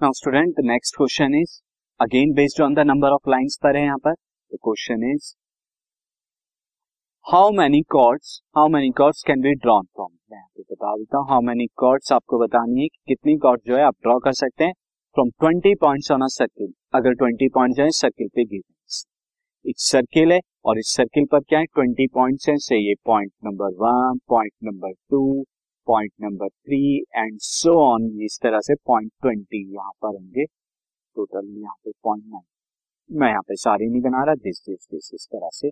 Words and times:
Now 0.00 0.12
student 0.12 0.48
the 0.50 0.62
next 0.66 0.96
question 0.96 1.34
is 1.34 1.52
again 2.00 2.32
based 2.34 2.60
on 2.62 2.74
the 2.74 2.78
number 2.80 3.10
of 3.10 3.30
lines 3.30 3.56
पर 3.62 3.76
है 3.76 3.82
यहाँ 3.84 3.98
पर 3.98 4.14
question 4.62 5.04
is 5.10 5.28
how 7.26 7.50
many 7.52 7.80
chords 7.90 8.34
how 8.56 8.68
many 8.68 8.90
chords 8.98 9.22
can 9.26 9.40
be 9.40 9.54
drawn 9.56 9.86
from 9.86 10.10
मैं 10.32 10.42
पे 10.46 10.62
बता 10.64 10.94
देता 10.96 11.18
हूँ 11.18 11.26
हाउ 11.28 11.40
मेनी 11.42 11.66
कॉर्ड्स 11.76 12.12
आपको 12.12 12.38
बतानी 12.38 12.80
है 12.80 12.88
कि 12.88 12.98
कितनी 13.06 13.36
कॉर्ड 13.38 13.60
जो 13.66 13.76
है 13.76 13.82
आप 13.84 13.94
ड्रॉ 14.02 14.18
कर 14.18 14.32
सकते 14.34 14.64
हैं 14.64 14.72
from 15.16 15.30
twenty 15.38 15.74
points 15.80 16.10
on 16.12 16.22
a 16.22 16.28
circle 16.32 16.72
अगर 16.94 17.14
ट्वेंटी 17.14 17.48
पॉइंट 17.54 17.76
जो 17.76 17.82
है 17.82 17.90
सर्किल 17.98 18.28
पे 18.28 18.44
गिर 18.44 18.62
एक 19.64 19.80
सर्किल 19.80 20.32
है 20.32 20.40
और 20.64 20.78
इस 20.78 20.94
सर्किल 20.96 21.26
पर 21.32 21.40
क्या 21.40 21.58
है? 21.58 21.64
ट्वेंटी 21.66 22.06
पॉइंट्स 22.14 22.48
हैं 22.48 22.56
से 22.60 22.78
ये 22.78 22.94
point 23.06 23.32
number 23.44 23.74
one 23.80 24.18
point 24.28 24.52
number 24.64 24.92
two 25.10 25.24
point 25.86 26.12
number 26.22 26.48
three 26.48 26.96
and 27.16 27.38
so 27.42 27.78
on 27.82 28.10
इस 28.24 28.38
तरह 28.42 28.60
से 28.60 28.74
पॉइंट 28.86 29.10
ट्वेंटी 29.22 29.62
यहाँ 29.74 29.92
पर 30.02 30.08
होंगे। 30.08 30.44
टोटल 30.44 31.48
यहाँ 31.56 31.74
पे 31.84 31.90
पॉइंट 32.04 32.24
नाइन 32.24 33.18
मैं 33.18 33.28
यहाँ 33.28 33.42
पे 33.48 33.56
सारी 33.56 33.88
नहीं 33.88 34.00
बना 34.02 34.24
रहा 34.24 34.34
दिस 34.36 34.62
दिस 34.68 34.86
दिस 34.90 35.10
इस 35.14 35.26
तरह 35.32 35.48
से। 35.52 35.68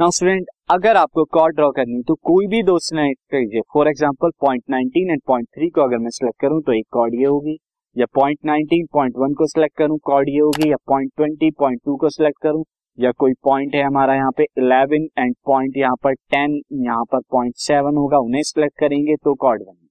नाउ 0.00 0.10
स्टूडेंट 0.10 0.46
अगर 0.70 0.96
आपको 0.96 1.24
कॉर्ड 1.32 1.56
ड्रॉ 1.56 1.70
करनी 1.72 2.02
तो 2.02 2.14
कोई 2.24 2.46
भी 2.46 2.62
दो 2.62 2.78
कीजिए 2.94 3.60
for 3.74 3.88
example 3.88 4.30
point 4.40 4.62
nineteen 4.70 5.10
and 5.10 5.20
point 5.26 5.48
three 5.48 5.68
को 5.70 5.80
अगर 5.80 5.98
मैं 5.98 6.10
सिलेक्ट 6.10 6.40
करूँ 6.40 6.60
तो 6.62 6.72
एक 6.72 6.86
कॉर्ड 6.92 7.14
ये 7.14 7.26
होगी। 7.26 7.56
या 7.96 8.06
पॉइंट 8.14 8.38
नाइनटीन 8.44 8.86
पॉइंट 8.92 9.16
वन 9.18 9.34
को 9.34 9.46
सिलेक्ट 9.46 9.76
करूँ 9.78 9.98
कॉर्ड 10.04 10.28
ये 10.28 10.38
होगी। 10.38 10.70
या 10.70 10.76
पॉइंट 10.86 11.10
ट्वेंटी 11.16 11.50
पॉइंट 11.58 11.80
टू 11.84 11.96
को 11.96 12.08
सिलेक्ट 12.10 12.38
करूँ 12.42 12.64
या 12.98 13.10
कोई 13.12 13.32
पॉइंट 13.44 13.74
है 13.74 13.82
हमारा 13.82 14.14
यहाँ 14.14 14.30
पे 14.36 14.44
इलेवन 14.58 15.08
एंड 15.18 15.34
पॉइंट 15.46 15.76
यहाँ 15.76 15.96
पर 16.02 16.14
टेन 16.14 16.60
यहाँ 16.80 17.04
पर 17.12 17.20
पॉइंट 17.30 17.54
सेवन 17.58 17.96
होगा, 17.96 18.18
उन्हें 18.18 18.42
सिलेक्ट 18.42 18.78
करेंगे 18.78 19.16
तो 19.16 19.34
कॉर्ड 19.36 19.62
बनेगी 19.62 19.88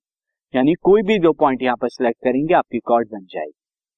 यानी 0.53 0.73
कोई 0.83 1.01
भी 1.03 1.17
दो 1.19 1.31
पॉइंट 1.33 1.61
यहाँ 1.63 1.77
पर 1.81 1.89
सिलेक्ट 1.89 2.23
करेंगे, 2.23 2.53
आपकी 2.53 2.79
कॉर्ड 2.81 3.09
बन 3.09 3.25
जाएगी। 3.25 3.51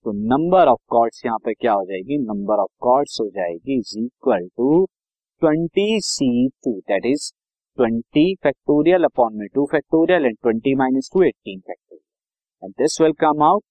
तो 0.05 0.11
नंबर 0.29 0.67
ऑफ़ 0.67 0.79
कॉर्ड्स 0.89 1.21
यहाँ 1.25 1.37
पे 1.45 1.53
क्या 1.53 1.73
हो 1.73 1.85
जाएगी? 1.85 2.17
नंबर 2.19 2.61
ऑफ़ 2.61 2.71
कॉर्ड्स 2.81 3.17
हो 3.21 3.27
जाएगी 3.29 3.77
is 3.77 3.97
equal 3.99 4.47
to 4.47 4.85
twenty 5.41 5.99
C 6.01 6.47
two 6.63 6.71
that 6.89 7.05
is 7.05 7.31
twenty 7.77 8.33
factorial 8.43 9.03
upon 9.03 9.37
में 9.37 9.47
two 9.55 9.65
factorial 9.71 10.25
and 10.25 10.37
twenty 10.41 10.75
minus 10.75 11.09
two 11.13 11.23
eighteen 11.23 11.59
factorial 11.59 12.65
and 12.65 12.73
this 12.81 12.99
will 13.01 13.13
come 13.19 13.43
out 13.43 13.63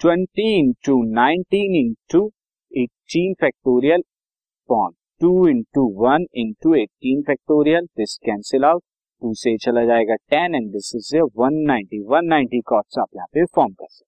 twenty 0.00 0.52
into 0.58 1.02
nineteen 1.14 1.74
into 1.76 2.28
eighteen 2.78 3.34
factorial 3.40 4.00
upon 4.00 4.92
two 5.20 5.30
into 5.48 5.86
one 5.96 6.26
into 6.36 6.74
eighteen 6.74 7.22
factorial 7.22 7.86
this 7.96 8.16
cancel 8.24 8.64
out 8.64 8.82
two 9.22 9.32
से 9.34 9.56
चला 9.56 9.84
जाएगा 9.84 10.14
ten 10.30 10.54
and 10.54 10.70
this 10.72 10.92
is 10.96 11.16
one 11.36 11.54
ninety 11.66 12.02
one 12.08 12.26
ninety 12.26 12.60
chords 12.66 12.98
आप 12.98 13.08
यहाँ 13.16 13.26
पे 13.34 13.44
form 13.54 13.72
कर 13.72 13.86
सकते 13.86 14.07